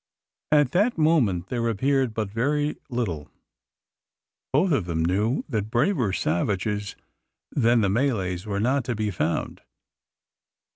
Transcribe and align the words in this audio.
At 0.51 0.71
that 0.71 0.97
moment 0.97 1.49
there 1.49 1.69
appeared 1.69 2.15
but 2.15 2.31
very 2.31 2.75
little. 2.89 3.29
Both 4.51 4.71
of 4.71 4.85
them 4.85 5.05
knew 5.05 5.43
that 5.47 5.69
braver 5.69 6.11
savages 6.11 6.95
than 7.51 7.81
the 7.81 7.87
Malays 7.89 8.47
were 8.47 8.59
not 8.59 8.83
to 8.85 8.95
be 8.95 9.11
found. 9.11 9.61